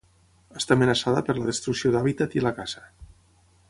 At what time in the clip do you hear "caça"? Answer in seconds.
2.63-2.87